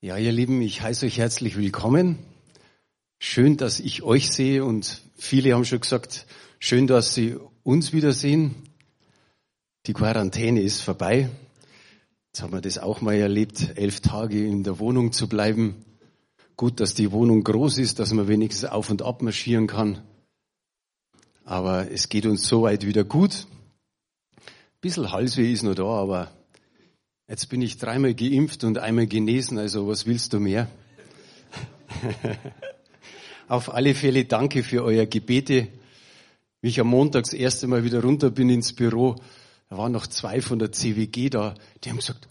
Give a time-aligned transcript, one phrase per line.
[0.00, 2.20] Ja, ihr Lieben, ich heiße euch herzlich willkommen.
[3.18, 6.28] Schön, dass ich euch sehe und viele haben schon gesagt,
[6.60, 8.54] schön, dass sie uns wiedersehen.
[9.86, 11.28] Die Quarantäne ist vorbei.
[12.28, 15.84] Jetzt haben wir das auch mal erlebt, elf Tage in der Wohnung zu bleiben.
[16.54, 20.00] Gut, dass die Wohnung groß ist, dass man wenigstens auf und ab marschieren kann.
[21.42, 23.48] Aber es geht uns soweit wieder gut.
[24.36, 26.37] Ein bisschen Halsweh ist noch da, aber
[27.30, 30.66] Jetzt bin ich dreimal geimpft und einmal genesen, also was willst du mehr?
[33.48, 35.68] Auf alle Fälle danke für euer Gebete.
[36.62, 39.16] Wie ich am Montag das erste Mal wieder runter bin ins Büro,
[39.68, 41.54] da waren noch zwei von der CWG da,
[41.84, 42.28] die haben gesagt,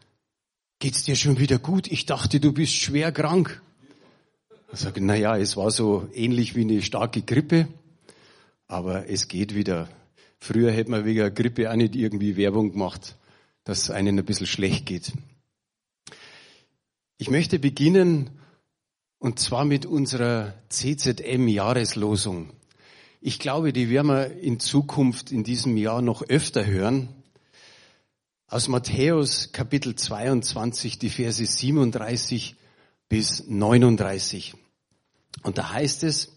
[0.80, 1.86] geht's dir schon wieder gut?
[1.86, 3.62] Ich dachte, du bist schwer krank.
[4.74, 7.68] Ich sage, na ja, es war so ähnlich wie eine starke Grippe,
[8.68, 9.90] aber es geht wieder.
[10.40, 13.16] Früher hätte man wegen der Grippe auch nicht irgendwie Werbung gemacht
[13.68, 15.12] dass einen ein bisschen schlecht geht.
[17.18, 18.30] Ich möchte beginnen
[19.20, 22.54] und zwar mit unserer CZM-Jahreslosung.
[23.20, 27.10] Ich glaube, die werden wir in Zukunft in diesem Jahr noch öfter hören.
[28.48, 32.56] Aus Matthäus Kapitel 22, die Verse 37
[33.10, 34.56] bis 39.
[35.44, 36.32] Und da heißt es,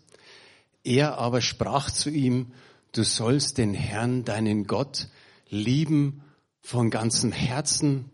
[0.83, 2.55] er aber sprach zu ihm,
[2.91, 5.07] du sollst den Herrn, deinen Gott,
[5.49, 6.25] lieben
[6.61, 8.11] von ganzem Herzen,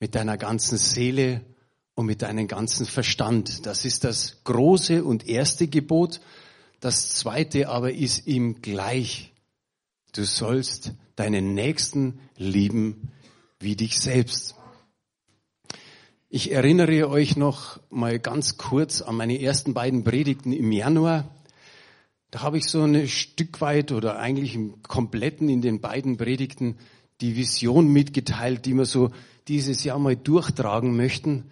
[0.00, 1.42] mit deiner ganzen Seele
[1.94, 3.66] und mit deinem ganzen Verstand.
[3.66, 6.20] Das ist das große und erste Gebot.
[6.80, 9.32] Das zweite aber ist ihm gleich.
[10.12, 13.12] Du sollst deinen Nächsten lieben
[13.60, 14.56] wie dich selbst.
[16.28, 21.28] Ich erinnere euch noch mal ganz kurz an meine ersten beiden Predigten im Januar.
[22.30, 26.78] Da habe ich so ein Stück weit oder eigentlich im kompletten in den beiden Predigten
[27.22, 29.10] die Vision mitgeteilt, die wir so
[29.48, 31.50] dieses Jahr mal durchtragen möchten,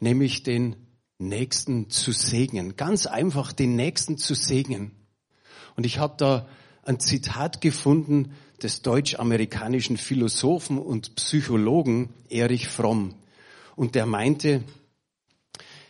[0.00, 0.76] nämlich den
[1.18, 2.76] Nächsten zu segnen.
[2.76, 4.92] Ganz einfach den Nächsten zu segnen.
[5.76, 6.48] Und ich habe da
[6.84, 8.32] ein Zitat gefunden
[8.62, 13.14] des deutsch-amerikanischen Philosophen und Psychologen Erich Fromm.
[13.76, 14.62] Und der meinte,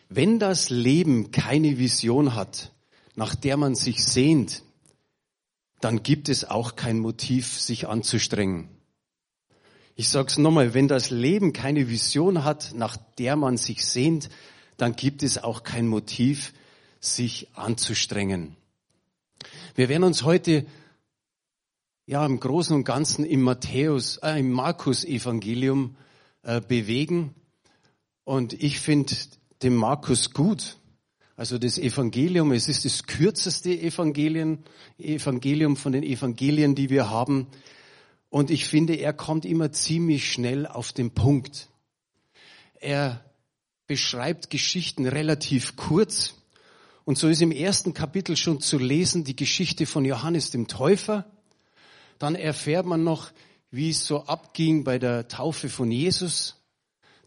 [0.09, 2.73] wenn das Leben keine Vision hat,
[3.15, 4.63] nach der man sich sehnt,
[5.81, 8.69] dann gibt es auch kein Motiv, sich anzustrengen.
[9.95, 14.31] Ich sag's nochmal, wenn das Leben keine Vision hat, nach der man sich sehnt,
[14.79, 16.55] dann gibt es auch kein Motiv,
[16.99, 18.57] sich anzustrengen.
[19.75, 20.67] Wir werden uns heute
[22.07, 25.97] ja im Großen und Ganzen im Matthäus, äh, im Markus Evangelium
[26.43, 27.35] äh, bewegen
[28.25, 29.15] und ich finde
[29.63, 30.77] den Markus gut.
[31.37, 34.59] Also das Evangelium, es ist das kürzeste Evangelium,
[34.99, 37.47] Evangelium von den Evangelien, die wir haben.
[38.33, 41.69] Und ich finde, er kommt immer ziemlich schnell auf den Punkt.
[42.81, 43.23] Er
[43.87, 46.33] beschreibt Geschichten relativ kurz.
[47.05, 51.27] Und so ist im ersten Kapitel schon zu lesen die Geschichte von Johannes dem Täufer.
[52.19, 53.33] Dann erfährt man noch,
[53.71, 56.57] wie es so abging bei der Taufe von Jesus.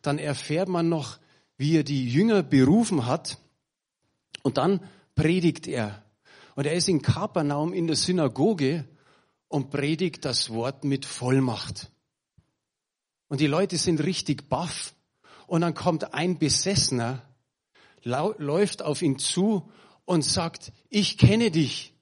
[0.01, 1.19] Dann erfährt man noch,
[1.55, 3.37] wie er die Jünger berufen hat.
[4.41, 4.79] Und dann
[5.13, 6.03] predigt er.
[6.55, 8.85] Und er ist in Kapernaum in der Synagoge
[9.47, 11.91] und predigt das Wort mit Vollmacht.
[13.27, 14.93] Und die Leute sind richtig baff.
[15.47, 17.21] Und dann kommt ein Besessener,
[18.03, 19.69] läuft auf ihn zu
[20.05, 21.93] und sagt, ich kenne dich.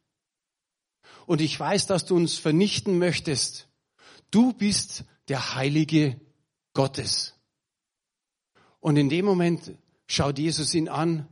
[1.25, 3.67] Und ich weiß, dass du uns vernichten möchtest.
[4.31, 6.19] Du bist der Heilige
[6.73, 7.33] Gottes.
[8.79, 9.77] Und in dem Moment
[10.07, 11.27] schaut Jesus ihn an,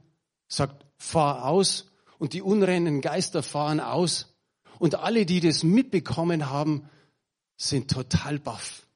[0.48, 1.92] sagt, fahr aus.
[2.20, 4.31] Und die unreinen Geister fahren aus
[4.82, 6.90] und alle, die das mitbekommen haben,
[7.56, 8.88] sind total baff.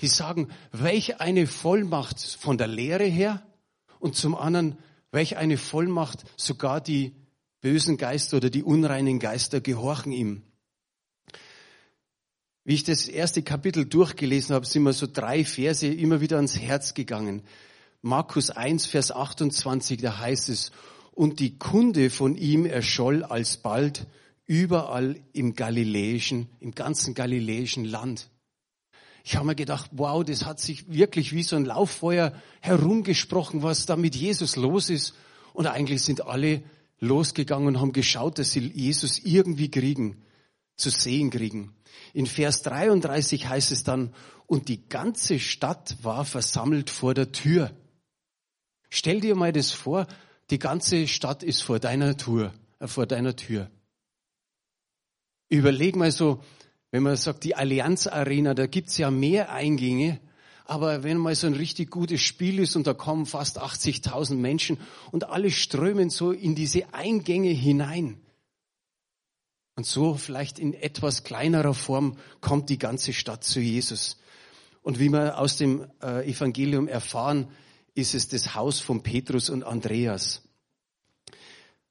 [0.00, 3.44] Die sagen, welch eine Vollmacht von der Lehre her
[3.98, 4.78] und zum anderen,
[5.10, 7.12] welch eine Vollmacht sogar die
[7.60, 10.42] bösen Geister oder die unreinen Geister gehorchen ihm.
[12.62, 16.56] Wie ich das erste Kapitel durchgelesen habe, sind mir so drei Verse immer wieder ans
[16.56, 17.42] Herz gegangen.
[18.00, 20.70] Markus 1, Vers 28, da heißt es,
[21.10, 24.06] und die Kunde von ihm erscholl alsbald
[24.46, 28.30] überall im galiläischen, im ganzen galiläischen Land.
[29.24, 33.84] Ich habe mir gedacht, wow, das hat sich wirklich wie so ein Lauffeuer herumgesprochen, was
[33.84, 35.14] da mit Jesus los ist.
[35.52, 36.62] Und eigentlich sind alle
[37.00, 40.22] losgegangen und haben geschaut, dass sie Jesus irgendwie kriegen,
[40.76, 41.74] zu sehen kriegen.
[42.12, 44.14] In Vers 33 heißt es dann,
[44.46, 47.72] und die ganze Stadt war versammelt vor der Tür.
[48.90, 50.06] Stell dir mal das vor,
[50.50, 53.70] die ganze Stadt ist vor deiner Tür, äh, vor deiner Tür.
[55.48, 56.42] Überleg mal so,
[56.90, 60.20] wenn man sagt, die Allianz Arena, da gibt's ja mehr Eingänge,
[60.68, 64.78] Aber wenn mal so ein richtig gutes Spiel ist und da kommen fast 80.000 Menschen
[65.12, 68.20] und alle strömen so in diese Eingänge hinein.
[69.76, 74.16] Und so vielleicht in etwas kleinerer Form kommt die ganze Stadt zu Jesus.
[74.82, 77.48] Und wie wir aus dem äh, Evangelium erfahren,
[77.94, 80.45] ist es das Haus von Petrus und Andreas.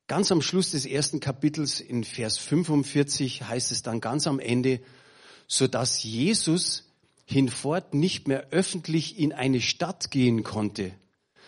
[0.07, 4.79] Ganz am Schluss des ersten Kapitels in Vers 45 heißt es dann ganz am Ende,
[5.47, 6.91] so dass Jesus
[7.25, 10.91] hinfort nicht mehr öffentlich in eine Stadt gehen konnte,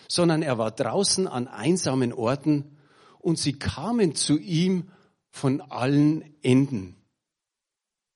[0.08, 2.78] sondern er war draußen an einsamen Orten
[3.20, 4.90] und sie kamen zu ihm
[5.30, 6.96] von allen Enden.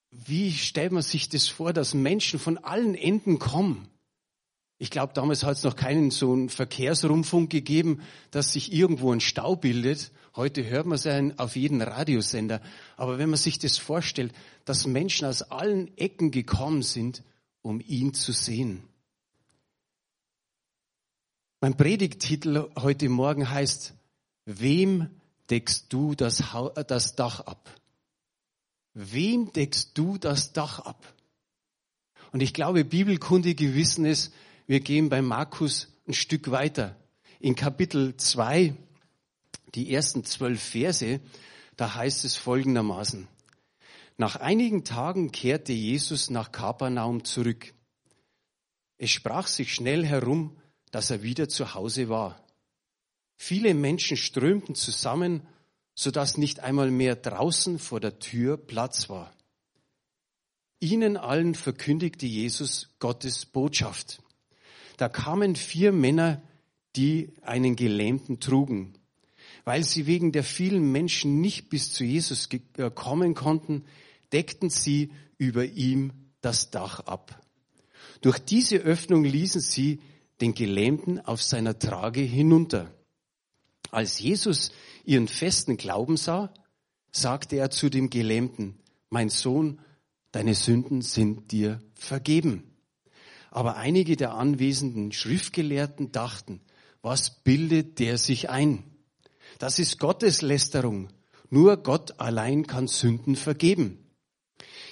[0.10, 3.91] Wie stellt man sich das vor, dass Menschen von allen Enden kommen?
[4.82, 8.02] Ich glaube, damals hat es noch keinen so einen Verkehrsrundfunk gegeben,
[8.32, 10.10] dass sich irgendwo ein Stau bildet.
[10.36, 12.62] Heute hört man es ja auf jedem Radiosender.
[12.98, 14.34] Aber wenn man sich das vorstellt,
[14.66, 17.22] dass Menschen aus allen Ecken gekommen sind,
[17.62, 18.82] um ihn zu sehen.
[21.60, 23.94] Mein Predigtitel heute Morgen heißt,
[24.46, 25.12] wem
[25.52, 26.44] deckst du das,
[26.88, 27.70] das Dach ab?
[28.96, 31.14] Wem deckst du das Dach ab?
[32.32, 34.32] Und ich glaube, bibelkundige wissen es,
[34.68, 36.96] wir gehen bei Markus ein Stück weiter.
[37.40, 38.76] In Kapitel 2,
[39.76, 41.20] die ersten zwölf Verse,
[41.76, 43.28] da heißt es folgendermaßen.
[44.18, 47.74] Nach einigen Tagen kehrte Jesus nach Kapernaum zurück.
[48.98, 50.58] Es sprach sich schnell herum,
[50.92, 52.46] dass er wieder zu Hause war.
[53.38, 55.48] Viele Menschen strömten zusammen,
[55.96, 59.34] so dass nicht einmal mehr draußen vor der Tür Platz war.
[60.80, 64.22] Ihnen allen verkündigte Jesus Gottes Botschaft.
[64.98, 66.42] Da kamen vier Männer,
[66.96, 68.94] die einen Gelähmten trugen.
[69.64, 73.84] Weil sie wegen der vielen Menschen nicht bis zu Jesus äh, kommen konnten,
[74.32, 77.42] deckten sie über ihm das Dach ab.
[78.22, 80.00] Durch diese Öffnung ließen sie
[80.42, 82.92] den Gelähmten auf seiner Trage hinunter.
[83.92, 84.72] Als Jesus
[85.06, 86.54] ihren festen Glauben sah,
[87.12, 88.80] sagte er zu dem Gelähmten,
[89.10, 89.80] mein Sohn,
[90.32, 92.71] deine Sünden sind dir vergeben.
[93.52, 96.62] Aber einige der anwesenden Schriftgelehrten dachten,
[97.02, 98.84] was bildet der sich ein?
[99.60, 101.10] Das ist Gotteslästerung.
[101.50, 104.00] Nur Gott allein kann Sünden vergeben.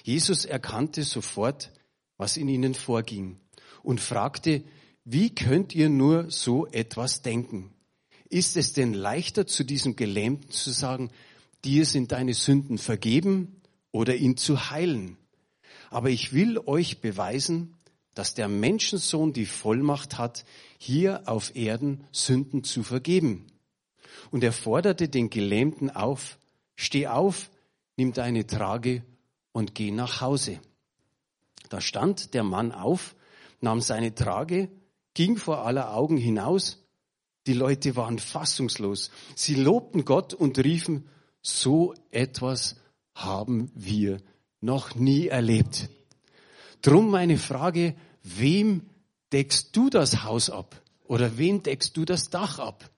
[0.04, 1.72] Jesus erkannte sofort,
[2.18, 3.40] was in ihnen vorging
[3.82, 4.64] und fragte,
[5.06, 7.74] wie könnt ihr nur so etwas denken?
[8.30, 11.12] Ist es denn leichter zu diesem Gelähmten zu sagen,
[11.64, 13.62] dir sind deine Sünden vergeben
[13.92, 15.18] oder ihn zu heilen?
[15.90, 17.76] Aber ich will euch beweisen,
[18.20, 20.44] dass der Menschensohn die Vollmacht hat,
[20.78, 23.48] hier auf Erden Sünden zu vergeben.
[24.30, 26.38] Und er forderte den Gelähmten auf,
[26.76, 27.50] steh auf,
[27.96, 29.06] nimm deine Trage
[29.54, 30.60] und geh nach Hause.
[31.70, 33.16] Da stand der Mann auf,
[33.62, 34.68] nahm seine Trage,
[35.14, 36.86] ging vor aller Augen hinaus.
[37.48, 39.12] Die Leute waren fassungslos.
[39.34, 41.08] Sie lobten Gott und riefen,
[41.42, 42.76] so etwas
[43.14, 44.18] haben wir
[44.60, 45.88] noch nie erlebt.
[46.82, 48.82] Drum meine Frage, wem
[49.32, 50.82] deckst du das Haus ab?
[51.06, 52.90] Oder wem deckst du das Dach ab?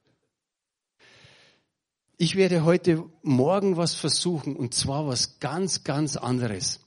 [2.17, 6.81] Ich werde heute Morgen was versuchen und zwar was ganz, ganz anderes.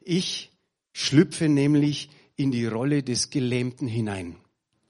[0.00, 0.52] Ich
[0.92, 4.36] schlüpfe nämlich in die Rolle des Gelähmten hinein.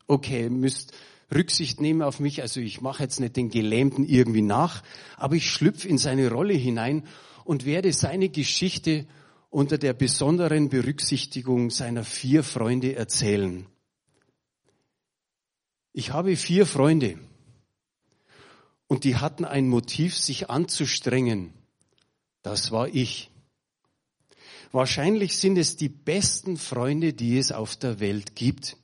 [0.06, 0.93] Okay, ihr müsst
[1.34, 4.83] Rücksicht nehmen auf mich, also ich mache jetzt nicht den Gelähmten irgendwie nach,
[5.16, 7.04] aber ich schlüpfe in seine Rolle hinein
[7.44, 9.06] und werde seine Geschichte
[9.50, 13.67] unter der besonderen Berücksichtigung seiner vier Freunde erzählen.
[15.93, 17.19] Ich habe vier Freunde.
[18.87, 21.52] Und die hatten ein Motiv, sich anzustrengen.
[22.43, 23.31] Das war ich.
[24.71, 28.76] Wahrscheinlich sind es die besten Freunde, die es auf der Welt gibt.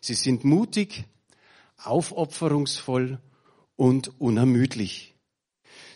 [0.00, 1.04] Sie sind mutig,
[1.76, 3.20] aufopferungsvoll
[3.76, 5.14] und unermüdlich.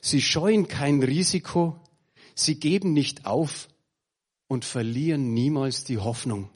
[0.03, 1.81] Sie scheuen kein Risiko,
[2.35, 3.69] sie geben nicht auf
[4.47, 6.51] und verlieren niemals die Hoffnung.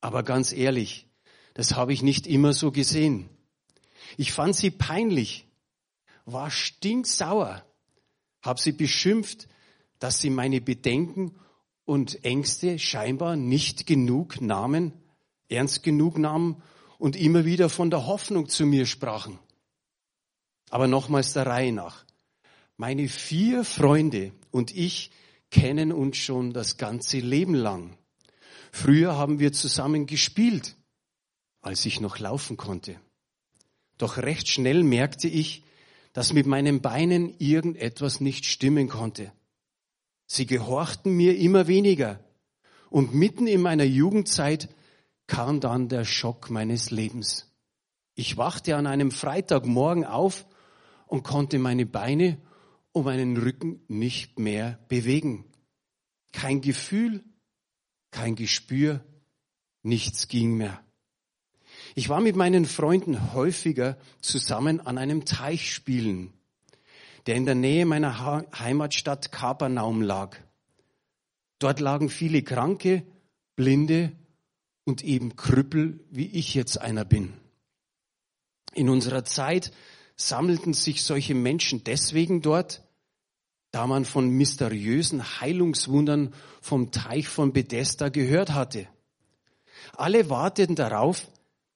[0.00, 1.06] Aber ganz ehrlich,
[1.54, 3.28] das habe ich nicht immer so gesehen.
[4.16, 5.46] Ich fand sie peinlich,
[6.24, 7.64] war stinksauer,
[8.42, 9.48] habe sie beschimpft,
[9.98, 11.34] dass sie meine Bedenken
[11.84, 14.92] und Ängste scheinbar nicht genug nahmen,
[15.48, 16.62] ernst genug nahmen
[16.98, 19.38] und immer wieder von der Hoffnung zu mir sprachen.
[20.70, 22.04] Aber nochmals der Reihe nach.
[22.80, 25.10] Meine vier Freunde und ich
[25.50, 27.98] kennen uns schon das ganze Leben lang.
[28.70, 30.76] Früher haben wir zusammen gespielt,
[31.60, 32.94] als ich noch laufen konnte.
[33.98, 35.64] Doch recht schnell merkte ich,
[36.12, 39.32] dass mit meinen Beinen irgendetwas nicht stimmen konnte.
[40.28, 42.20] Sie gehorchten mir immer weniger.
[42.90, 44.68] Und mitten in meiner Jugendzeit
[45.26, 47.52] kam dann der Schock meines Lebens.
[48.14, 50.46] Ich wachte an einem Freitagmorgen auf
[51.08, 52.38] und konnte meine Beine
[52.92, 55.44] und meinen Rücken nicht mehr bewegen.
[56.32, 57.24] Kein Gefühl,
[58.10, 59.04] kein Gespür,
[59.82, 60.82] nichts ging mehr.
[61.94, 66.32] Ich war mit meinen Freunden häufiger zusammen an einem Teich spielen,
[67.26, 70.36] der in der Nähe meiner Heimatstadt Kapernaum lag.
[71.58, 73.04] Dort lagen viele Kranke,
[73.56, 74.12] Blinde
[74.84, 77.34] und eben Krüppel, wie ich jetzt einer bin.
[78.74, 79.72] In unserer Zeit
[80.18, 82.82] sammelten sich solche Menschen deswegen dort,
[83.70, 88.88] da man von mysteriösen Heilungswundern vom Teich von Bethesda gehört hatte.
[89.92, 91.28] Alle warteten darauf,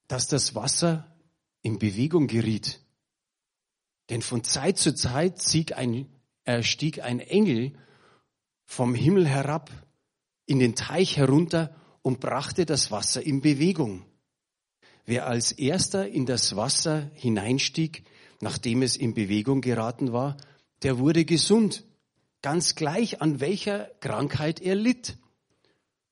[0.09, 1.07] dass das Wasser
[1.63, 2.81] in Bewegung geriet.
[4.11, 6.07] Denn von Zeit zu Zeit stieg ein,
[6.45, 7.73] äh, stieg ein Engel
[8.65, 9.71] vom Himmel herab
[10.47, 14.05] in den Teich herunter und brachte das Wasser in Bewegung.
[15.05, 18.05] Wer als erster in das Wasser hineinstieg,
[18.43, 20.37] nachdem es in Bewegung geraten war,
[20.83, 21.85] der wurde gesund,
[22.43, 25.17] ganz gleich an welcher Krankheit er litt.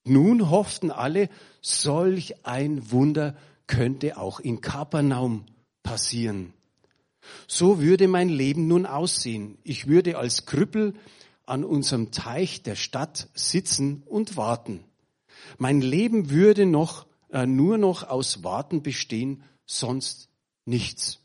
[0.05, 1.29] Nun hofften alle,
[1.61, 5.45] solch ein Wunder könnte auch in Kapernaum
[5.83, 6.55] passieren.
[7.49, 9.59] So würde mein Leben nun aussehen.
[9.65, 10.95] Ich würde als Krüppel
[11.47, 14.85] an unserem Teich der Stadt sitzen und warten.
[15.59, 20.29] Mein Leben würde noch, äh, nur noch aus Warten bestehen, sonst
[20.65, 21.20] nichts.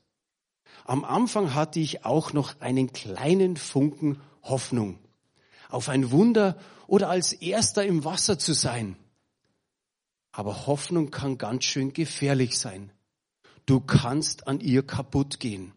[0.86, 5.00] Am Anfang hatte ich auch noch einen kleinen Funken Hoffnung
[5.70, 8.96] auf ein Wunder oder als Erster im Wasser zu sein.
[10.32, 12.92] Aber Hoffnung kann ganz schön gefährlich sein.
[13.66, 15.74] Du kannst an ihr kaputt gehen.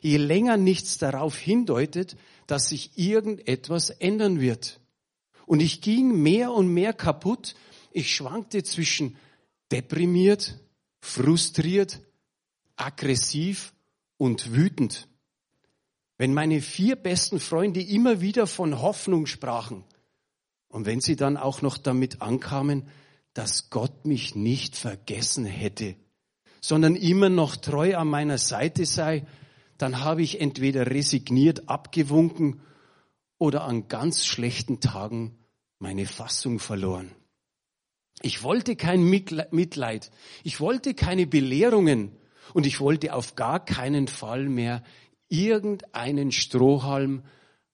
[0.00, 2.16] Je länger nichts darauf hindeutet,
[2.46, 4.80] dass sich irgendetwas ändern wird.
[5.44, 7.54] Und ich ging mehr und mehr kaputt.
[7.90, 9.18] Ich schwankte zwischen
[9.70, 10.58] deprimiert,
[11.02, 12.00] frustriert,
[12.76, 13.73] aggressiv
[14.16, 15.08] und wütend.
[16.16, 19.84] Wenn meine vier besten Freunde immer wieder von Hoffnung sprachen
[20.68, 22.88] und wenn sie dann auch noch damit ankamen,
[23.32, 25.96] dass Gott mich nicht vergessen hätte,
[26.60, 29.26] sondern immer noch treu an meiner Seite sei,
[29.76, 32.60] dann habe ich entweder resigniert abgewunken
[33.38, 35.36] oder an ganz schlechten Tagen
[35.78, 37.10] meine Fassung verloren.
[38.22, 40.10] Ich wollte kein Mitleid,
[40.44, 42.12] ich wollte keine Belehrungen
[42.52, 44.82] und ich wollte auf gar keinen Fall mehr
[45.28, 47.24] irgendeinen Strohhalm,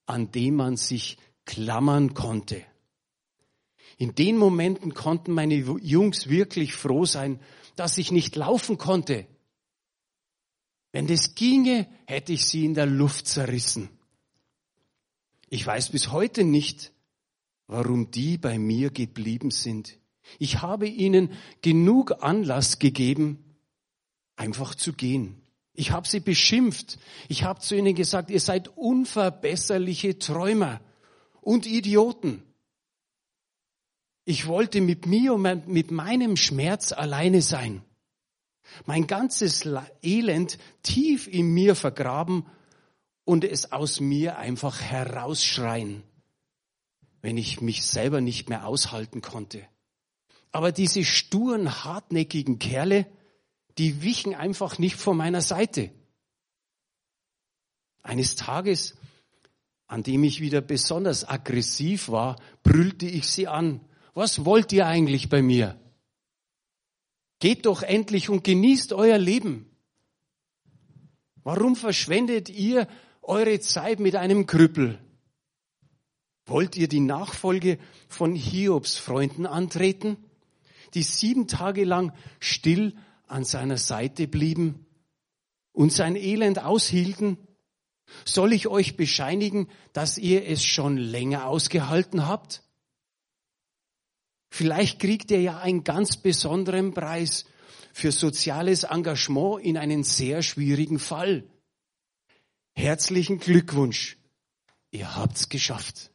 [0.05, 2.63] an dem man sich klammern konnte.
[3.97, 7.39] In den Momenten konnten meine Jungs wirklich froh sein,
[7.75, 9.27] dass ich nicht laufen konnte.
[10.91, 13.89] Wenn das ginge, hätte ich sie in der Luft zerrissen.
[15.49, 16.93] Ich weiß bis heute nicht,
[17.67, 19.99] warum die bei mir geblieben sind.
[20.39, 23.50] Ich habe ihnen genug Anlass gegeben,
[24.35, 25.41] einfach zu gehen.
[25.73, 26.99] Ich habe sie beschimpft.
[27.29, 30.81] Ich habe zu ihnen gesagt, ihr seid unverbesserliche Träumer
[31.41, 32.43] und Idioten.
[34.25, 37.83] Ich wollte mit mir und mit meinem Schmerz alleine sein.
[38.85, 39.67] Mein ganzes
[40.01, 42.45] Elend tief in mir vergraben
[43.25, 46.03] und es aus mir einfach herausschreien,
[47.21, 49.65] wenn ich mich selber nicht mehr aushalten konnte.
[50.51, 53.05] Aber diese sturen, hartnäckigen Kerle,
[53.81, 55.89] die wichen einfach nicht von meiner Seite.
[58.03, 58.95] Eines Tages,
[59.87, 63.81] an dem ich wieder besonders aggressiv war, brüllte ich sie an
[64.13, 65.79] was wollt ihr eigentlich bei mir?
[67.39, 69.65] Geht doch endlich und genießt euer Leben.
[71.43, 72.87] Warum verschwendet ihr
[73.23, 74.99] eure Zeit mit einem Krüppel?
[76.45, 80.17] Wollt ihr die Nachfolge von Hiobs Freunden antreten,
[80.93, 82.95] die sieben Tage lang still
[83.31, 84.85] an seiner Seite blieben
[85.71, 87.37] und sein Elend aushielten?
[88.25, 92.63] Soll ich euch bescheinigen, dass ihr es schon länger ausgehalten habt?
[94.49, 97.45] Vielleicht kriegt er ja einen ganz besonderen Preis
[97.93, 101.49] für soziales Engagement in einen sehr schwierigen Fall.
[102.73, 104.17] Herzlichen Glückwunsch.
[104.91, 106.11] Ihr habt's geschafft.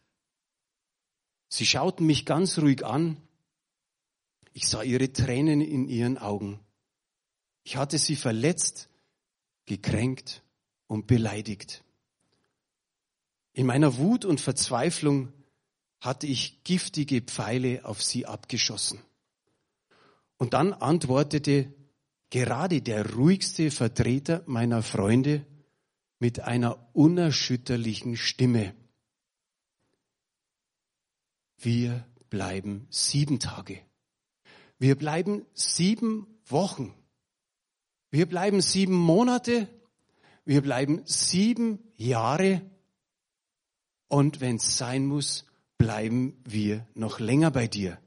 [1.49, 3.17] Sie schauten mich ganz ruhig an.
[4.53, 6.61] Ich sah ihre Tränen in ihren Augen.
[7.67, 8.89] Ich hatte sie verletzt,
[9.65, 10.45] gekränkt
[10.87, 11.83] und beleidigt.
[13.55, 15.33] In meiner Wut und Verzweiflung
[15.99, 19.01] hatte ich giftige Pfeile auf sie abgeschossen.
[20.37, 21.75] Und dann antwortete
[22.31, 25.45] gerade der ruhigste Vertreter meiner Freunde
[26.21, 28.77] mit einer unerschütterlichen Stimme.
[31.57, 33.81] Wir bleiben sieben Tage.
[34.79, 36.95] Wir bleiben sieben Wochen.
[38.17, 39.69] Wir bleiben sieben Monate.
[40.47, 42.63] Wir bleiben sieben Jahre.
[44.09, 45.45] Und wenn es sein muss,
[45.77, 47.99] bleiben wir noch länger bei dir.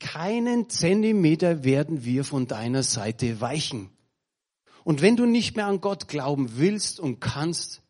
[0.00, 3.90] Keinen Zentimeter werden wir von deiner Seite weichen.
[4.82, 7.82] Und wenn du nicht mehr an Gott glauben willst und kannst,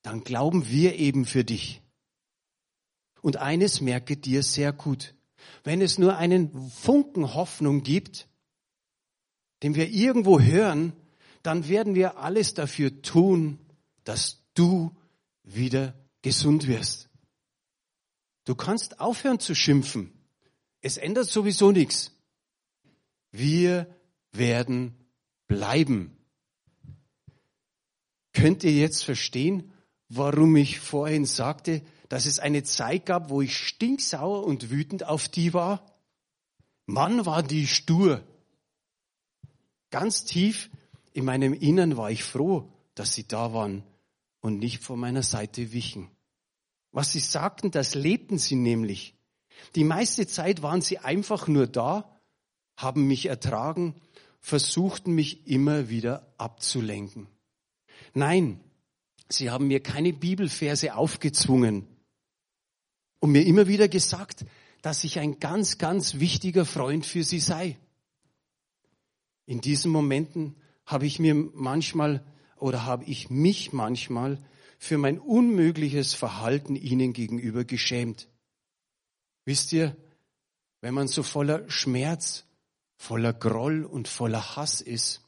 [0.00, 1.82] dann glauben wir eben für dich.
[3.20, 5.14] Und eines merke dir sehr gut.
[5.64, 8.26] Wenn es nur einen Funken Hoffnung gibt,
[9.64, 10.92] den wir irgendwo hören,
[11.42, 13.58] dann werden wir alles dafür tun,
[14.04, 14.94] dass du
[15.42, 17.08] wieder gesund wirst.
[18.44, 20.12] Du kannst aufhören zu schimpfen.
[20.82, 22.12] Es ändert sowieso nichts.
[23.32, 23.88] Wir
[24.32, 24.94] werden
[25.46, 26.14] bleiben.
[28.34, 29.72] Könnt ihr jetzt verstehen,
[30.10, 31.80] warum ich vorhin sagte,
[32.10, 35.86] dass es eine Zeit gab, wo ich stinksauer und wütend auf die war?
[36.84, 38.22] Mann, war die stur.
[39.94, 40.70] Ganz tief
[41.12, 43.84] in meinem Innern war ich froh, dass sie da waren
[44.40, 46.10] und nicht von meiner Seite wichen.
[46.90, 49.14] Was sie sagten, das lebten sie nämlich.
[49.76, 52.10] Die meiste Zeit waren sie einfach nur da,
[52.76, 53.94] haben mich ertragen
[54.40, 57.28] versuchten mich immer wieder abzulenken.
[58.14, 58.60] Nein,
[59.28, 61.86] sie haben mir keine Bibelverse aufgezwungen
[63.20, 64.44] und mir immer wieder gesagt,
[64.82, 67.78] dass ich ein ganz, ganz wichtiger Freund für sie sei.
[69.46, 72.24] In diesen Momenten habe ich mir manchmal
[72.56, 74.38] oder habe ich mich manchmal
[74.78, 78.28] für mein unmögliches Verhalten ihnen gegenüber geschämt.
[79.44, 79.96] Wisst ihr,
[80.80, 82.44] wenn man so voller Schmerz
[82.96, 85.20] voller Groll und voller Hass ist,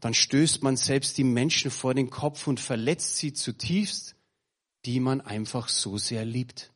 [0.00, 4.16] dann stößt man selbst die Menschen vor den Kopf und verletzt sie zutiefst,
[4.86, 6.72] die man einfach so sehr liebt.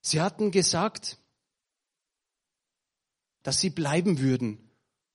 [0.00, 1.18] Sie hatten gesagt,
[3.46, 4.58] dass sie bleiben würden.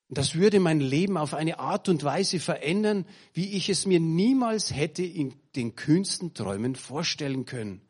[0.07, 3.99] Und das würde mein Leben auf eine Art und Weise verändern, wie ich es mir
[3.99, 7.81] niemals hätte in den kühnsten Träumen vorstellen können.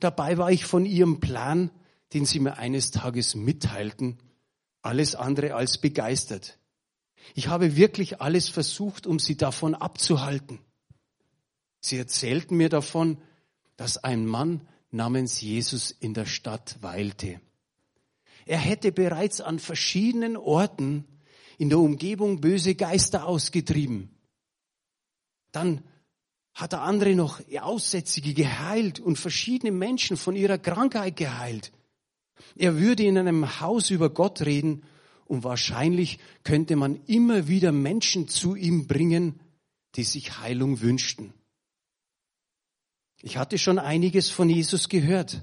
[0.00, 1.70] Dabei war ich von ihrem Plan,
[2.12, 4.18] den sie mir eines Tages mitteilten,
[4.82, 6.58] alles andere als begeistert.
[7.34, 10.58] Ich habe wirklich alles versucht, um sie davon abzuhalten.
[11.80, 13.16] Sie erzählten mir davon,
[13.78, 17.40] dass ein Mann namens Jesus in der Stadt weilte.
[18.46, 21.04] Er hätte bereits an verschiedenen Orten
[21.58, 24.08] in der Umgebung böse Geister ausgetrieben.
[25.52, 25.82] Dann
[26.54, 31.72] hat er andere noch Aussätzige geheilt und verschiedene Menschen von ihrer Krankheit geheilt.
[32.54, 34.84] Er würde in einem Haus über Gott reden
[35.26, 39.40] und wahrscheinlich könnte man immer wieder Menschen zu ihm bringen,
[39.96, 41.34] die sich Heilung wünschten.
[43.22, 45.42] Ich hatte schon einiges von Jesus gehört.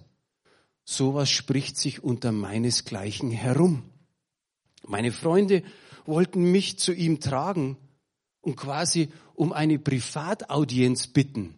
[0.85, 3.83] Sowas spricht sich unter meinesgleichen herum.
[4.85, 5.63] Meine Freunde
[6.05, 7.77] wollten mich zu ihm tragen
[8.41, 11.57] und quasi um eine Privataudienz bitten.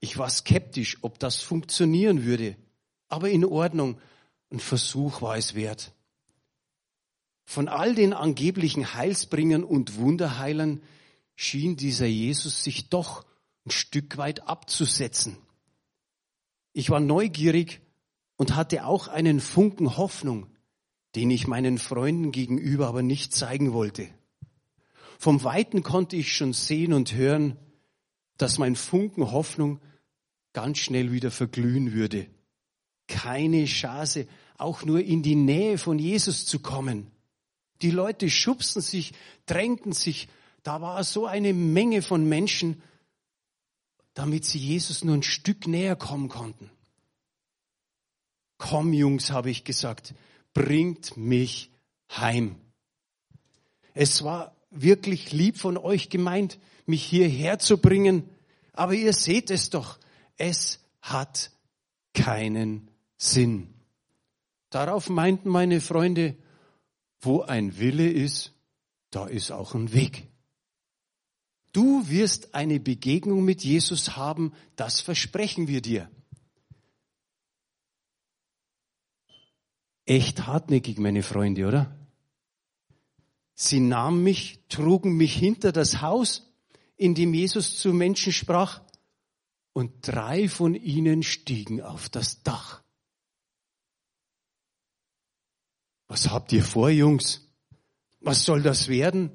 [0.00, 2.56] Ich war skeptisch, ob das funktionieren würde
[3.08, 4.00] aber in Ordnung.
[4.50, 5.92] Ein Versuch war es wert.
[7.44, 10.82] Von all den angeblichen Heilsbringern und Wunderheilern
[11.34, 13.24] schien dieser Jesus sich doch
[13.64, 15.36] ein Stück weit abzusetzen.
[16.78, 17.80] Ich war neugierig
[18.36, 20.46] und hatte auch einen Funken Hoffnung,
[21.16, 24.08] den ich meinen Freunden gegenüber aber nicht zeigen wollte.
[25.18, 27.56] Vom Weiten konnte ich schon sehen und hören,
[28.36, 29.80] dass mein Funken Hoffnung
[30.52, 32.28] ganz schnell wieder verglühen würde
[33.08, 37.10] keine Chance, auch nur in die Nähe von Jesus zu kommen.
[37.82, 39.12] Die Leute schubsten sich,
[39.46, 40.28] drängten sich.
[40.62, 42.82] Da war so eine Menge von Menschen,
[44.18, 46.72] damit sie Jesus nur ein Stück näher kommen konnten.
[48.56, 50.12] Komm, Jungs, habe ich gesagt,
[50.52, 51.70] bringt mich
[52.10, 52.56] heim.
[53.94, 58.28] Es war wirklich lieb von euch gemeint, mich hierher zu bringen,
[58.72, 60.00] aber ihr seht es doch,
[60.36, 61.52] es hat
[62.12, 63.72] keinen Sinn.
[64.70, 66.34] Darauf meinten meine Freunde,
[67.20, 68.52] wo ein Wille ist,
[69.10, 70.26] da ist auch ein Weg.
[71.78, 76.10] Du wirst eine Begegnung mit Jesus haben, das versprechen wir dir.
[80.04, 81.96] Echt hartnäckig, meine Freunde, oder?
[83.54, 86.52] Sie nahmen mich, trugen mich hinter das Haus,
[86.96, 88.82] in dem Jesus zu Menschen sprach,
[89.72, 92.82] und drei von ihnen stiegen auf das Dach.
[96.08, 97.48] Was habt ihr vor, Jungs?
[98.18, 99.30] Was soll das werden?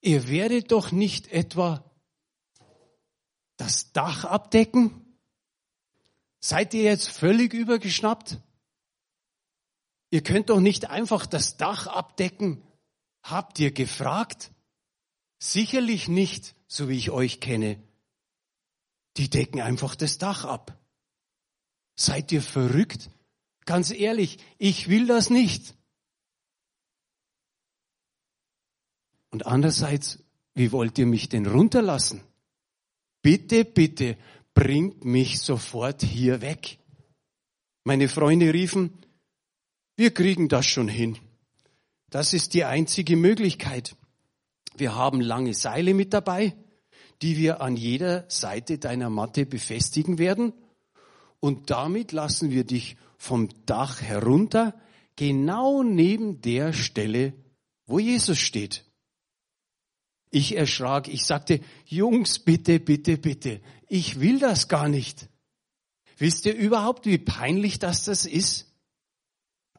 [0.00, 1.84] Ihr werdet doch nicht etwa
[3.56, 5.18] das Dach abdecken?
[6.40, 8.40] Seid ihr jetzt völlig übergeschnappt?
[10.10, 12.62] Ihr könnt doch nicht einfach das Dach abdecken.
[13.22, 14.52] Habt ihr gefragt?
[15.40, 17.82] Sicherlich nicht, so wie ich euch kenne.
[19.16, 20.78] Die decken einfach das Dach ab.
[21.96, 23.10] Seid ihr verrückt?
[23.64, 25.74] Ganz ehrlich, ich will das nicht.
[29.30, 30.18] Und andererseits,
[30.54, 32.22] wie wollt ihr mich denn runterlassen?
[33.22, 34.16] Bitte, bitte,
[34.54, 36.78] bringt mich sofort hier weg.
[37.84, 38.92] Meine Freunde riefen,
[39.96, 41.18] wir kriegen das schon hin.
[42.10, 43.96] Das ist die einzige Möglichkeit.
[44.76, 46.54] Wir haben lange Seile mit dabei,
[47.20, 50.52] die wir an jeder Seite deiner Matte befestigen werden.
[51.40, 54.74] Und damit lassen wir dich vom Dach herunter,
[55.16, 57.32] genau neben der Stelle,
[57.86, 58.84] wo Jesus steht.
[60.30, 65.28] Ich erschrak, ich sagte, Jungs, bitte, bitte, bitte, ich will das gar nicht.
[66.18, 68.66] Wisst ihr überhaupt, wie peinlich das das ist?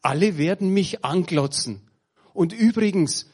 [0.02, 1.90] Alle werden mich anglotzen.
[2.34, 3.28] Und übrigens,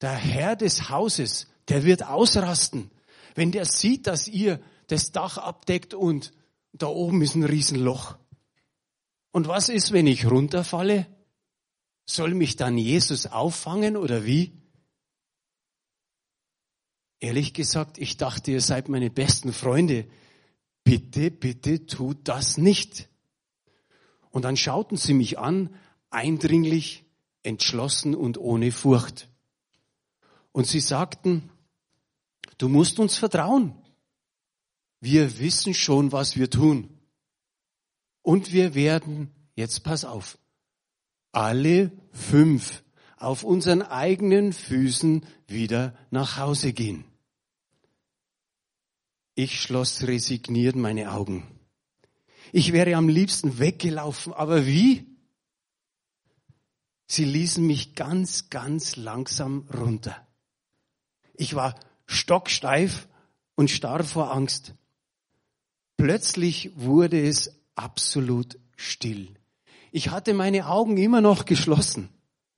[0.00, 2.90] der Herr des Hauses, der wird ausrasten,
[3.34, 6.32] wenn der sieht, dass ihr das Dach abdeckt und
[6.72, 8.16] da oben ist ein Riesenloch.
[9.32, 11.06] Und was ist, wenn ich runterfalle?
[12.06, 14.52] Soll mich dann Jesus auffangen oder wie?
[17.20, 20.06] Ehrlich gesagt, ich dachte, ihr seid meine besten Freunde.
[20.84, 23.08] Bitte, bitte tut das nicht.
[24.30, 25.74] Und dann schauten sie mich an,
[26.10, 27.04] eindringlich,
[27.42, 29.28] entschlossen und ohne Furcht.
[30.52, 31.50] Und sie sagten,
[32.58, 33.74] du musst uns vertrauen.
[35.00, 37.00] Wir wissen schon, was wir tun.
[38.22, 40.38] Und wir werden, jetzt pass auf,
[41.32, 42.83] alle fünf
[43.24, 47.04] auf unseren eigenen Füßen wieder nach Hause gehen.
[49.34, 51.44] Ich schloss resigniert meine Augen.
[52.52, 55.06] Ich wäre am liebsten weggelaufen, aber wie?
[57.06, 60.26] Sie ließen mich ganz, ganz langsam runter.
[61.34, 61.74] Ich war
[62.06, 63.08] stocksteif
[63.56, 64.74] und starr vor Angst.
[65.96, 69.34] Plötzlich wurde es absolut still.
[69.90, 72.08] Ich hatte meine Augen immer noch geschlossen,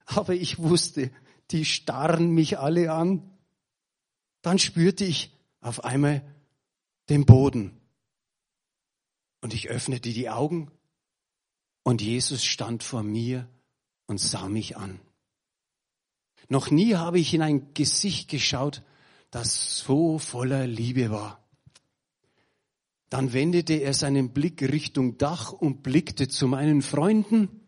[0.06, 1.10] aber ich wusste,
[1.50, 3.30] die starren mich alle an.
[4.42, 6.22] Dann spürte ich auf einmal
[7.08, 7.78] den Boden.
[9.40, 10.70] Und ich öffnete die Augen
[11.82, 13.48] und Jesus stand vor mir
[14.06, 15.00] und sah mich an.
[16.48, 18.82] Noch nie habe ich in ein Gesicht geschaut,
[19.30, 21.44] das so voller Liebe war.
[23.08, 27.65] Dann wendete er seinen Blick Richtung Dach und blickte zu meinen Freunden.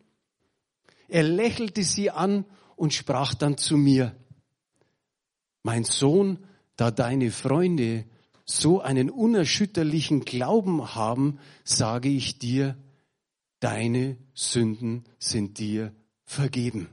[1.08, 2.44] Er lächelte sie an
[2.76, 4.14] und sprach dann zu mir,
[5.62, 6.38] mein Sohn,
[6.76, 8.04] da deine Freunde
[8.44, 12.76] so einen unerschütterlichen Glauben haben, sage ich dir,
[13.60, 15.92] deine Sünden sind dir
[16.24, 16.88] vergeben.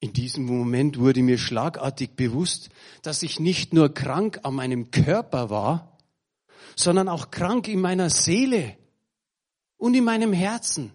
[0.00, 2.68] In diesem Moment wurde mir schlagartig bewusst,
[3.02, 5.98] dass ich nicht nur krank an meinem Körper war,
[6.76, 8.76] sondern auch krank in meiner Seele
[9.76, 10.92] und in meinem Herzen.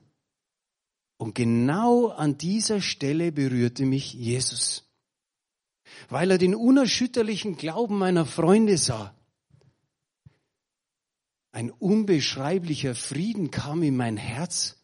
[1.19, 4.89] Und genau an dieser Stelle berührte mich Jesus,
[6.07, 9.13] weil er den unerschütterlichen Glauben meiner Freunde sah.
[11.51, 14.77] Ein unbeschreiblicher Frieden kam in mein Herz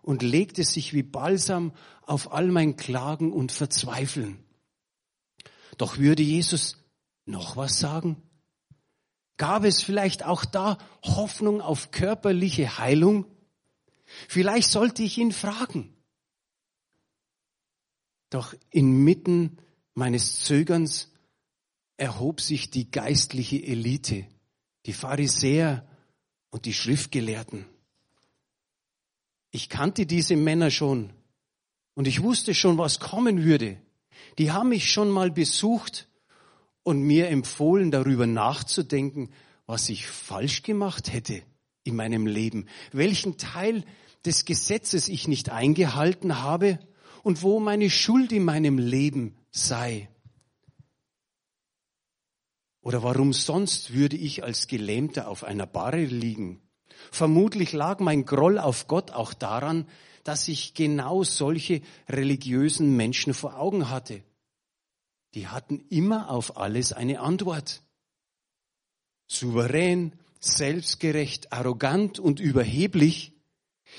[0.00, 4.42] und legte sich wie Balsam auf all mein Klagen und Verzweifeln.
[5.76, 6.78] Doch würde Jesus
[7.26, 8.22] noch was sagen?
[9.36, 13.26] Gab es vielleicht auch da Hoffnung auf körperliche Heilung?
[14.28, 15.94] Vielleicht sollte ich ihn fragen.
[18.30, 19.58] Doch inmitten
[19.94, 21.10] meines Zögerns
[21.96, 24.26] erhob sich die geistliche Elite,
[24.86, 25.86] die Pharisäer
[26.50, 27.66] und die Schriftgelehrten.
[29.50, 31.12] Ich kannte diese Männer schon
[31.94, 33.80] und ich wusste schon, was kommen würde.
[34.38, 36.08] Die haben mich schon mal besucht
[36.82, 39.30] und mir empfohlen, darüber nachzudenken,
[39.66, 41.42] was ich falsch gemacht hätte
[41.84, 43.84] in meinem Leben, welchen Teil
[44.24, 46.78] des Gesetzes ich nicht eingehalten habe
[47.22, 50.08] und wo meine Schuld in meinem Leben sei.
[52.80, 56.64] Oder warum sonst würde ich als Gelähmter auf einer Barre liegen
[57.10, 59.86] Vermutlich lag mein Groll auf Gott auch daran,
[60.22, 64.22] dass ich genau solche religiösen Menschen vor Augen hatte.
[65.34, 67.82] Die hatten immer auf alles eine Antwort.
[69.26, 73.33] Souverän, selbstgerecht, arrogant und überheblich.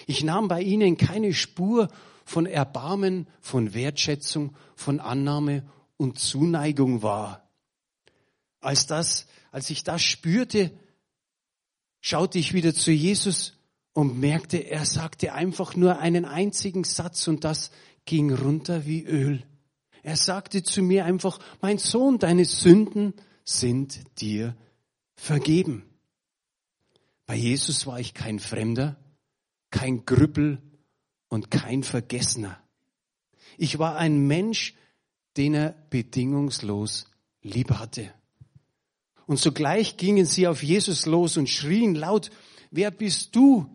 [0.08, 1.90] Ich nahm bei ihnen keine Spur
[2.26, 5.64] von Erbarmen, von Wertschätzung, von Annahme
[5.98, 7.48] und Zuneigung wahr.
[8.60, 10.72] Als das, als ich das spürte,
[12.02, 13.54] schaute ich wieder zu Jesus
[13.94, 17.72] und merkte, er sagte einfach nur einen einzigen Satz und das
[18.06, 19.44] ging runter wie Öl.
[20.04, 24.56] Er sagte zu mir einfach, mein Sohn, deine Sünden sind dir
[25.16, 25.84] vergeben.
[27.26, 28.98] Bei Jesus war ich kein Fremder,
[29.76, 30.62] kein Grüppel
[31.28, 32.58] und kein Vergessener.
[33.58, 34.74] Ich war ein Mensch,
[35.36, 37.08] den er bedingungslos
[37.42, 38.14] lieb hatte.
[39.28, 42.32] Und sogleich gingen sie auf Jesus los und schrien laut,
[42.72, 43.70] wer bist du,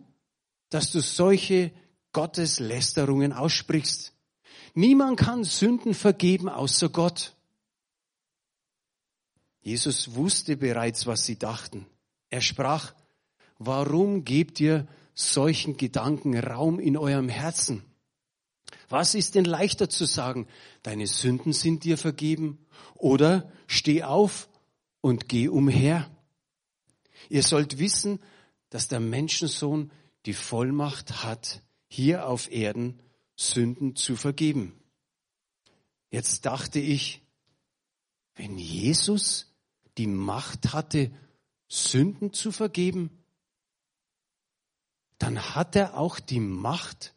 [0.69, 1.71] dass du solche
[2.13, 4.13] Gotteslästerungen aussprichst?
[4.73, 7.35] Niemand kann Sünden vergeben außer Gott.
[9.61, 11.85] Jesus wusste bereits, was sie dachten.
[12.31, 12.95] Er sprach,
[13.59, 17.83] warum gebt ihr solchen Gedanken Raum in eurem Herzen?
[18.89, 20.47] Was ist denn leichter zu sagen,
[20.83, 24.49] deine Sünden sind dir vergeben oder steh auf
[25.01, 26.09] und geh umher?
[27.29, 28.19] Ihr sollt wissen,
[28.69, 29.91] dass der Menschensohn
[30.25, 33.01] die Vollmacht hat, hier auf Erden
[33.35, 34.73] Sünden zu vergeben.
[36.09, 37.21] Jetzt dachte ich,
[38.35, 39.53] wenn Jesus
[39.97, 41.11] die Macht hatte,
[41.67, 43.20] Sünden zu vergeben,
[45.21, 47.13] dann hat er auch die Macht.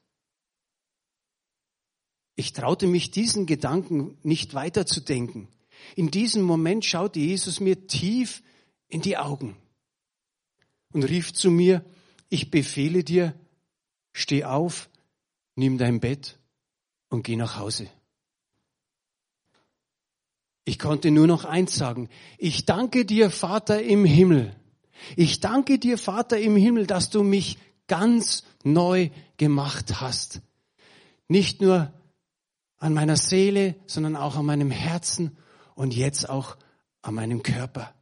[2.36, 5.48] Ich traute mich diesen Gedanken nicht weiterzudenken.
[5.96, 8.42] In diesem Moment schaute Jesus mir tief
[8.88, 9.56] in die Augen
[10.92, 11.84] und rief zu mir,
[12.28, 13.34] ich befehle dir,
[14.12, 14.90] steh auf,
[15.54, 16.38] nimm dein Bett
[17.08, 17.88] und geh nach Hause.
[20.64, 22.08] Ich konnte nur noch eins sagen.
[22.38, 24.56] Ich danke dir, Vater im Himmel.
[25.16, 30.40] Ich danke dir, Vater im Himmel, dass du mich ganz neu gemacht hast.
[31.28, 31.92] Nicht nur
[32.78, 35.36] an meiner Seele, sondern auch an meinem Herzen
[35.74, 36.56] und jetzt auch
[37.02, 37.94] an meinem Körper.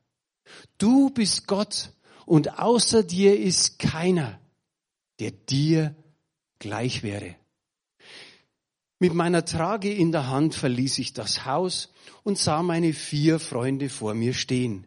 [0.79, 1.93] Du bist Gott
[2.27, 4.39] und außer dir ist keiner,
[5.21, 5.95] der dir
[6.59, 7.37] gleich wäre.
[8.99, 11.93] Mit meiner Trage in der Hand verließ ich das Haus
[12.23, 14.87] und sah meine vier Freunde vor mir stehen.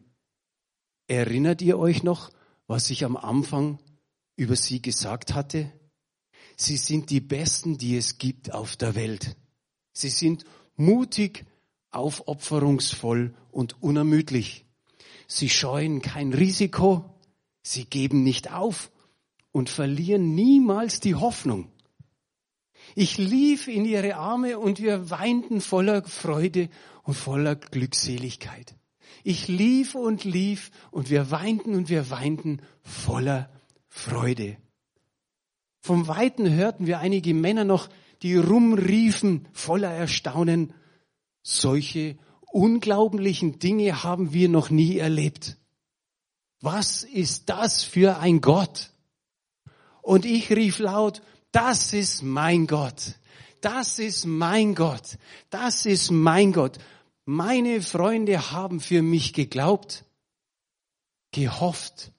[1.08, 2.32] Erinnert ihr euch noch,
[2.68, 3.78] was ich am Anfang
[4.36, 5.72] über sie gesagt hatte?
[6.58, 9.36] Sie sind die Besten, die es gibt auf der Welt.
[9.92, 10.46] Sie sind
[10.76, 11.46] mutig,
[11.92, 14.66] aufopferungsvoll und unermüdlich.
[15.28, 17.18] Sie scheuen kein Risiko,
[17.62, 18.92] sie geben nicht auf
[19.52, 21.72] und verlieren niemals die Hoffnung.
[22.94, 26.70] Ich lief in ihre Arme und wir weinten voller Freude
[27.04, 28.76] und voller Glückseligkeit.
[29.24, 33.50] Ich lief und lief und wir weinten und wir weinten voller
[33.96, 34.58] Freude.
[35.80, 37.90] Vom Weiten hörten wir einige Männer noch,
[38.24, 40.74] die rumriefen voller Erstaunen,
[41.42, 42.18] solche
[42.52, 45.58] unglaublichen Dinge haben wir noch nie erlebt.
[46.60, 48.92] Was ist das für ein Gott?
[50.02, 51.22] Und ich rief laut,
[51.54, 53.16] das ist mein Gott.
[53.62, 55.18] Das ist mein Gott.
[55.50, 56.80] Das ist mein Gott.
[57.24, 60.04] Meine Freunde haben für mich geglaubt,
[61.32, 62.12] gehofft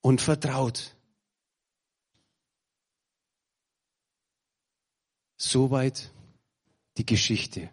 [0.00, 0.94] und vertraut.
[5.36, 6.10] Soweit
[6.96, 7.70] die Geschichte.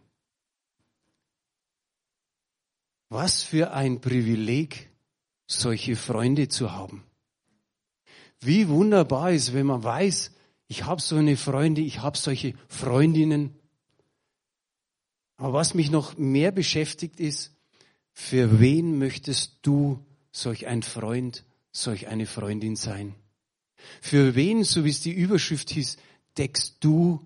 [3.10, 4.90] Was für ein Privileg,
[5.48, 7.04] solche Freunde zu haben.
[8.40, 10.32] Wie wunderbar ist, wenn man weiß,
[10.68, 13.58] ich habe so eine Freunde, ich habe solche Freundinnen.
[15.38, 17.56] Aber was mich noch mehr beschäftigt ist,
[18.12, 21.46] für wen möchtest du solch ein Freund,
[21.82, 23.16] solch eine Freundin sein?
[24.02, 25.98] Für wen, so wie es die Überschrift hieß,
[26.38, 27.26] deckst du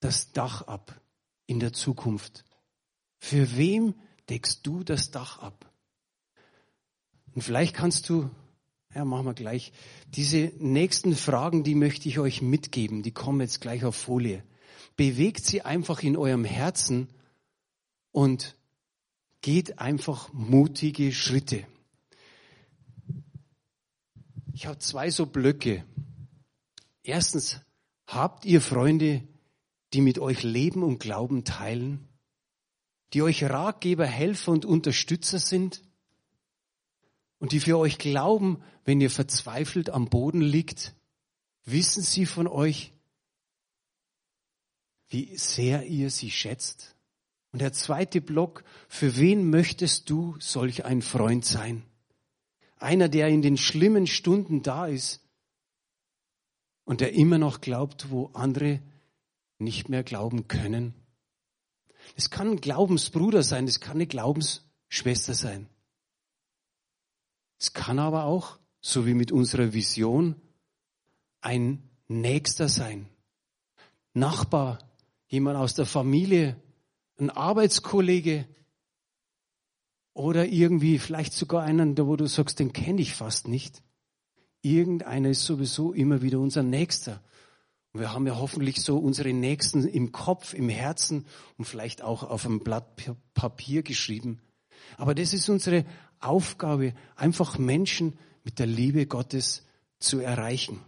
[0.00, 1.00] das Dach ab
[1.46, 2.44] in der Zukunft?
[3.18, 3.94] Für wem
[4.28, 5.70] deckst du das Dach ab?
[7.34, 8.30] Und vielleicht kannst du
[8.94, 9.72] ja, machen wir gleich.
[10.08, 13.02] Diese nächsten Fragen, die möchte ich euch mitgeben.
[13.02, 14.42] Die kommen jetzt gleich auf Folie.
[14.96, 17.08] Bewegt sie einfach in eurem Herzen
[18.12, 18.56] und
[19.40, 21.64] geht einfach mutige Schritte.
[24.58, 25.84] Ich habe zwei so Blöcke.
[27.04, 27.60] Erstens,
[28.08, 29.22] habt ihr Freunde,
[29.92, 32.08] die mit euch Leben und Glauben teilen,
[33.12, 35.84] die euch Ratgeber, Helfer und Unterstützer sind?
[37.38, 40.92] und die für euch glauben, wenn ihr verzweifelt am Boden liegt,
[41.64, 42.92] wissen sie von euch,
[45.08, 46.96] wie sehr ihr sie schätzt.
[47.52, 51.87] Und der zweite Block, für wen möchtest du solch ein Freund sein?
[52.78, 55.20] Einer, der in den schlimmen Stunden da ist
[56.84, 58.80] und der immer noch glaubt, wo andere
[59.58, 60.94] nicht mehr glauben können.
[62.16, 65.68] Es kann ein Glaubensbruder sein, es kann eine Glaubensschwester sein.
[67.58, 70.36] Es kann aber auch, so wie mit unserer Vision,
[71.40, 73.06] ein Nächster sein.
[74.14, 74.78] Nachbar,
[75.26, 76.56] jemand aus der Familie,
[77.18, 78.46] ein Arbeitskollege
[80.18, 83.84] oder irgendwie vielleicht sogar einen, wo du sagst, den kenne ich fast nicht.
[84.62, 87.22] Irgendeiner ist sowieso immer wieder unser Nächster.
[87.92, 91.24] Und wir haben ja hoffentlich so unsere Nächsten im Kopf, im Herzen
[91.56, 93.00] und vielleicht auch auf einem Blatt
[93.34, 94.40] Papier geschrieben.
[94.96, 95.84] Aber das ist unsere
[96.18, 99.64] Aufgabe, einfach Menschen mit der Liebe Gottes
[100.00, 100.80] zu erreichen.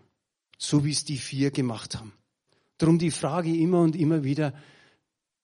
[0.59, 2.13] So wie es die vier gemacht haben.
[2.79, 4.55] Darum die Frage immer und immer wieder,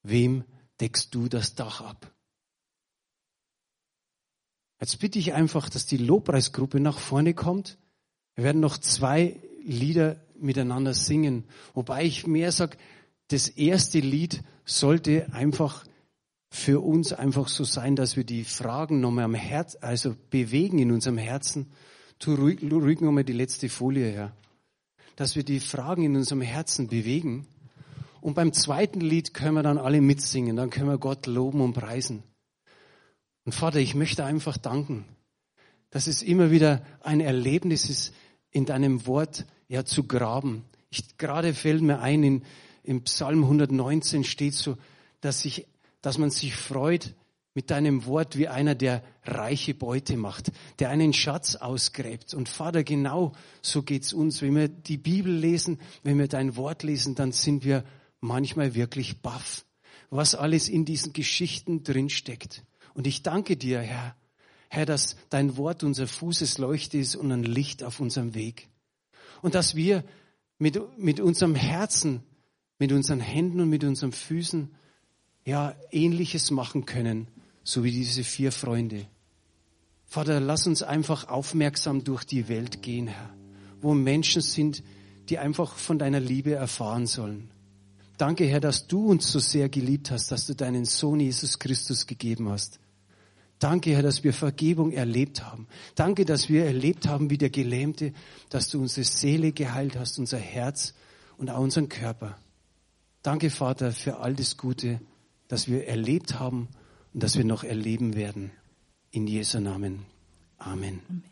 [0.03, 0.43] wem
[0.81, 2.16] deckst du das Dach ab?
[4.81, 7.79] Jetzt bitte ich einfach, dass die Lobpreisgruppe nach vorne kommt.
[8.35, 11.45] Wir werden noch zwei Lieder miteinander singen.
[11.75, 12.77] Wobei ich mehr sage,
[13.29, 15.85] das erste Lied sollte einfach
[16.51, 20.93] für uns einfach so sein, dass wir die Fragen nochmal am Herz, also bewegen in
[20.93, 21.73] unserem Herzen.
[22.19, 24.33] Tu ruhig, ruhig nochmal die letzte Folie her.
[25.17, 27.47] Dass wir die Fragen in unserem Herzen bewegen.
[28.21, 30.57] Und beim zweiten Lied können wir dann alle mitsingen.
[30.57, 32.23] Dann können wir Gott loben und preisen.
[33.47, 35.07] Und Vater, ich möchte einfach danken,
[35.89, 38.13] dass es immer wieder ein Erlebnis ist,
[38.51, 40.65] in deinem Wort ja zu graben.
[40.91, 42.43] Ich, gerade fällt mir ein, in,
[42.83, 44.77] im Psalm 119 steht so,
[45.21, 45.67] dass sich
[46.07, 47.15] dass man sich freut
[47.55, 52.33] mit deinem Wort wie einer, der reiche Beute macht, der einen Schatz ausgräbt.
[52.33, 54.41] Und Vater, genau so geht's uns.
[54.41, 57.83] Wenn wir die Bibel lesen, wenn wir dein Wort lesen, dann sind wir
[58.21, 59.65] manchmal wirklich baff,
[60.11, 62.63] was alles in diesen Geschichten drinsteckt.
[62.97, 64.17] Und ich danke dir, Herr,
[64.71, 68.69] Herr, dass dein Wort unser Fußesleuchte ist und ein Licht auf unserem Weg.
[69.43, 70.03] Und dass wir
[70.59, 72.23] mit, mit unserem Herzen,
[72.79, 74.75] mit unseren Händen und mit unseren Füßen
[75.45, 77.29] ja, Ähnliches machen können,
[77.65, 79.07] so wie diese vier Freunde.
[80.07, 83.35] Vater, lass uns einfach aufmerksam durch die Welt gehen, Herr,
[83.83, 84.83] wo Menschen sind,
[85.29, 87.51] die einfach von deiner Liebe erfahren sollen.
[88.17, 92.07] Danke, Herr, dass du uns so sehr geliebt hast, dass du deinen Sohn Jesus Christus
[92.07, 92.81] gegeben hast.
[93.59, 95.67] Danke, Herr, dass wir Vergebung erlebt haben.
[95.95, 98.13] Danke, dass wir erlebt haben wie der Gelähmte,
[98.51, 100.95] dass du unsere Seele geheilt hast, unser Herz
[101.39, 102.37] und auch unseren Körper.
[103.23, 105.01] Danke, Vater, für all das Gute
[105.49, 106.69] das wir erlebt haben
[107.13, 108.51] und das wir noch erleben werden.
[109.11, 110.05] In Jesu Namen.
[110.59, 111.01] Amen.
[111.09, 111.23] Amen.